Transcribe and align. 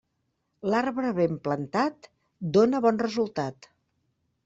L'arbre 0.73 1.11
ben 1.19 1.37
plantat, 1.45 2.09
dóna 2.59 2.83
bon 2.87 3.01
resultat. 3.07 3.73